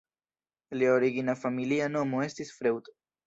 Lia 0.81 0.93
origina 0.93 1.35
familia 1.43 1.91
nomo 1.99 2.25
estis 2.31 2.53
"Freud". 2.61 2.91